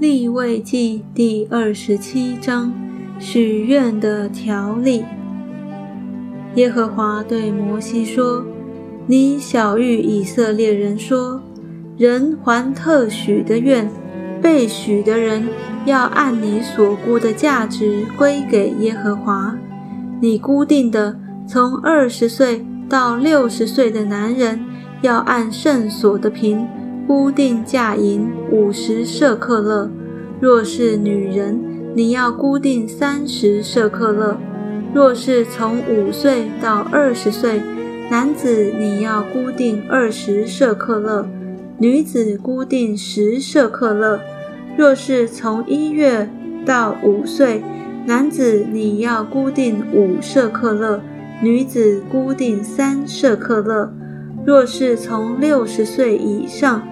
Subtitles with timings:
[0.00, 2.72] 立位记第二十七章
[3.18, 5.04] 许愿的条例。
[6.54, 8.42] 耶和华对摩西说
[9.06, 11.42] ：“你小谕以色列人说，
[11.98, 13.90] 人还特许的愿，
[14.40, 15.46] 被许的人
[15.84, 19.54] 要按你所估的价值归给耶和华。
[20.18, 21.14] 你固定的
[21.46, 24.64] 从二十岁到六十岁的男人，
[25.02, 26.66] 要按圣所的平
[27.10, 29.90] 固定价银五十舍克勒；
[30.40, 31.60] 若是女人，
[31.92, 34.38] 你要固定三十舍克勒。”
[34.94, 37.60] 若是从五岁到二十岁，
[38.12, 41.26] 男子你要固定二十舍克勒，
[41.78, 44.20] 女子固定十舍克勒。
[44.76, 46.30] 若是从一月
[46.64, 47.60] 到五岁，
[48.06, 51.00] 男子你要固定五舍克勒，
[51.42, 53.92] 女子固定三舍克勒。
[54.46, 56.82] 若是从六十岁以上，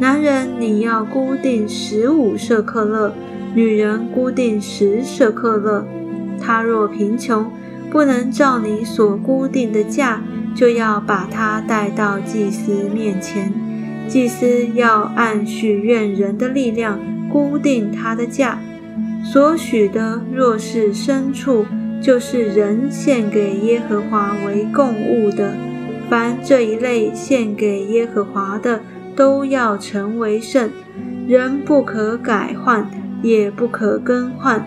[0.00, 3.12] 男人你要固定十五舍克勒，
[3.52, 5.84] 女人固定十舍克勒。
[6.40, 7.50] 他若贫穷，
[7.90, 10.22] 不能照你所固定的价，
[10.54, 13.52] 就要把他带到祭司面前。
[14.06, 18.60] 祭司要按许愿人的力量固定他的价。
[19.24, 21.66] 所许的若是牲畜，
[22.00, 25.56] 就是人献给耶和华为供物的，
[26.08, 28.80] 凡这一类献给耶和华的，
[29.18, 30.70] 都要成为圣。
[31.26, 32.88] 人不可改换，
[33.20, 34.64] 也不可更换。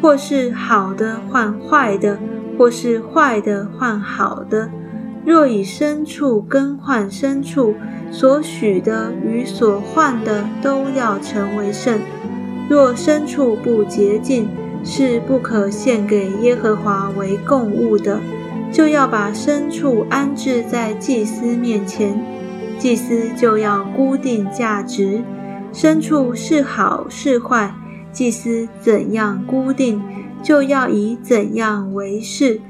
[0.00, 2.18] 或是好的换坏的，
[2.56, 4.70] 或是坏的换好的。
[5.26, 7.74] 若以牲畜更换牲畜，
[8.10, 12.00] 所许的与所换的都要成为圣。
[12.70, 14.48] 若牲畜不洁净，
[14.82, 18.18] 是不可献给耶和华为供物的，
[18.72, 22.18] 就要把牲畜安置在祭司面前，
[22.80, 25.22] 祭司就要固定价值。
[25.72, 27.72] 牲畜是好是坏。
[28.10, 30.02] 祭司怎样固定，
[30.42, 32.60] 就要以怎样为是。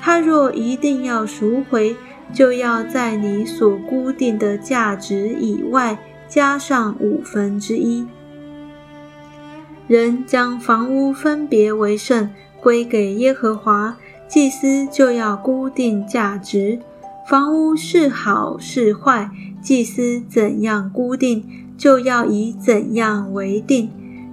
[0.00, 1.94] 他若一定要赎回，
[2.32, 5.98] 就要在你所固定的价值以外
[6.28, 8.06] 加上五分之一。
[9.86, 16.80] 人将房屋分别为圣，归给耶和华，祭司就要固定价值。
[17.28, 19.30] 房屋是好是坏，
[19.60, 21.44] 祭司怎样估定，
[21.76, 23.90] 就要以怎样为定。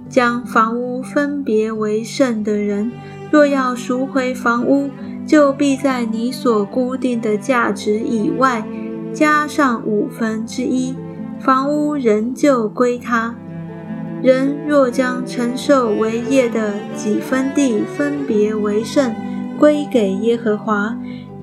[0.08, 2.90] 将房屋分别为圣的人，
[3.30, 4.88] 若要赎回房屋，
[5.26, 8.66] 就必在你所固定的价值以外
[9.12, 10.94] 加上五分之一，
[11.38, 13.34] 房屋仍旧归他。
[14.22, 19.14] 人若将承受为业的几分地分别为圣，
[19.58, 20.96] 归给耶和华，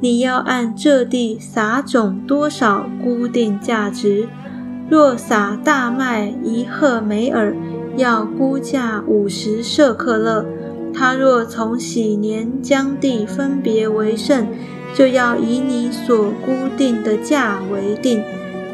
[0.04, 4.28] 你要按这地撒种多少固定价值。
[4.90, 7.56] 若撒大麦一赫梅尔。
[7.96, 10.44] 要估价五十舍克勒。
[10.96, 14.48] 他若从喜年将地分别为圣，
[14.96, 18.24] 就要以你所估定的价为定。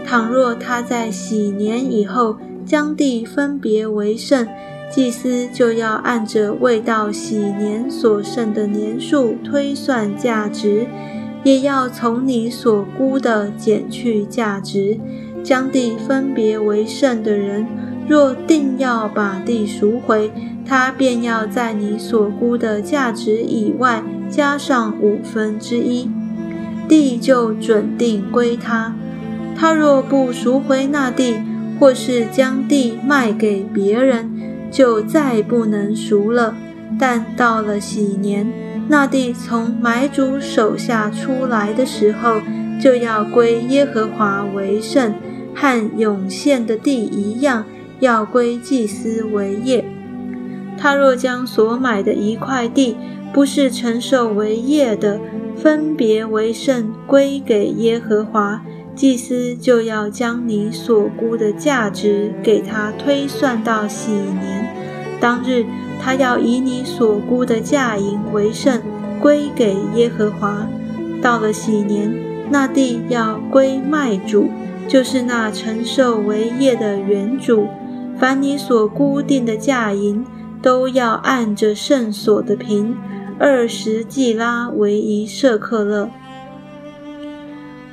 [0.06, 4.48] 倘若他在喜年以后将地分别为圣，
[4.90, 10.88] 祭司就要按着未到喜年所剩的年数推算价值，
[11.44, 15.00] 也要从你所估的减去价值。
[15.42, 17.66] 将地分别为圣的人。
[18.08, 20.32] 若定要把地赎回，
[20.66, 26.10] 他便要在你所估的价值以外加上五分之一，
[26.88, 28.96] 地就准定归他。
[29.56, 31.36] 他若不赎回那地，
[31.80, 34.32] 或是将地卖给别人，
[34.72, 36.56] 就再不能赎了。
[37.00, 38.52] 但到了喜年，
[38.90, 42.42] 那地从买主手下出来的时候，
[42.82, 45.14] 就要归耶和华为圣，
[45.56, 47.64] 和涌现的地一样。
[48.02, 49.84] 要归祭司为业。
[50.78, 52.96] 他若将所买的一块地
[53.34, 55.20] 不是承受为业的，
[55.58, 58.62] 分别为圣归给耶和华，
[58.96, 64.74] 祭司就要将你所估的价值给他推算到喜年
[65.20, 65.66] 当日，
[66.00, 68.82] 他要以你所估的价银为圣
[69.22, 70.66] 归给耶和华。
[71.22, 72.12] 到了喜年，
[72.50, 74.50] 那地要归卖主，
[74.88, 77.68] 就是那承受为业的原主。
[78.18, 80.26] 凡你所固定的价银，
[80.62, 82.96] 都要按着圣所的平，
[83.38, 86.10] 二十季拉为一舍克勒。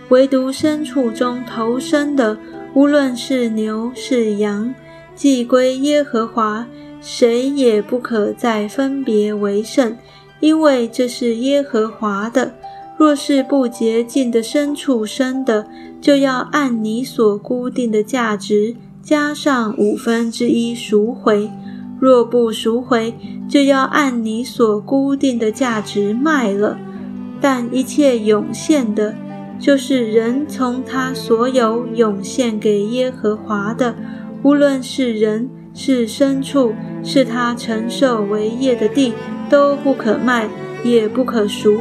[0.08, 2.38] 唯独牲畜中头生的，
[2.74, 4.72] 无论是牛是羊，
[5.16, 6.66] 既归耶和华，
[7.08, 9.96] 谁也不可再分别为圣，
[10.40, 12.52] 因为这是耶和华的。
[12.98, 15.68] 若是不洁净的牲畜生的，
[16.00, 18.74] 就要按你所固定的价值。
[19.00, 21.48] 加上五分之一赎回。
[22.00, 23.14] 若不赎回，
[23.48, 26.76] 就要按你所固定的价值卖了。
[27.40, 29.14] 但一切涌现的，
[29.60, 33.94] 就是人从他所有涌现给耶和华的，
[34.42, 36.72] 无论是人是牲畜，
[37.04, 39.12] 是他承受为业的地，
[39.50, 40.48] 都不可卖，
[40.82, 41.80] 也不可赎。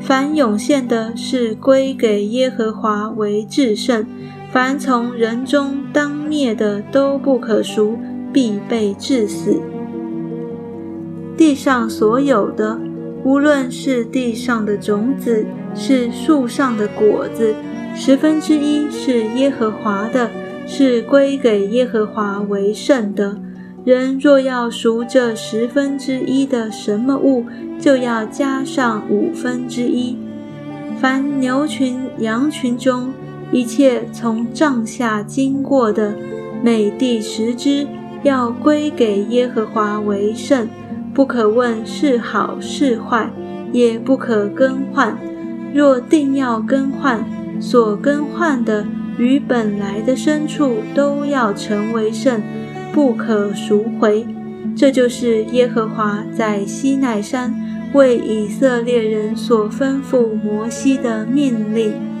[0.00, 4.04] 凡涌现的，是归给耶和华为至圣；
[4.52, 7.98] 凡从人中当灭的，都不可赎，
[8.32, 9.60] 必被致死。
[11.36, 12.78] 地上所有的，
[13.24, 15.44] 无论是地上的种子，
[15.74, 17.52] 是树上的果子，
[17.96, 20.30] 十分之一是耶和华的，
[20.66, 23.36] 是归给耶和华为圣的。
[23.84, 27.44] 人若要赎这十分之一的什么物，
[27.78, 30.16] 就要加上五分之一。
[30.98, 33.12] 凡牛群、羊群中
[33.52, 36.14] 一切从帐下经过的，
[36.62, 37.86] 每第十只，
[38.22, 40.66] 要归给耶和华为圣，
[41.12, 43.30] 不可问是好是坏，
[43.70, 45.18] 也不可更换。
[45.74, 47.22] 若定要更换，
[47.60, 48.86] 所更换的
[49.18, 52.42] 与本来的深处都要成为圣。
[52.92, 54.24] 不可赎回，
[54.76, 57.52] 这就是耶和华在西奈山
[57.92, 62.13] 为以色列人所吩咐摩西的命令。